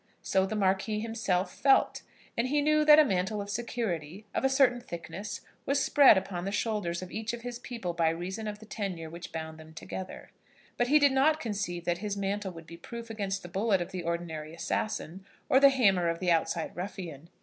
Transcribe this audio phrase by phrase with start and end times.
[0.23, 2.01] So the Marquis himself felt;
[2.35, 6.43] and he knew that a mantle of security, of a certain thickness, was spread upon
[6.43, 9.75] the shoulders of each of his people by reason of the tenure which bound them
[9.75, 10.31] together.
[10.75, 13.91] But he did not conceive that this mantle would be proof against the bullet of
[13.91, 17.29] the ordinary assassin, or the hammer of the outside ruffian.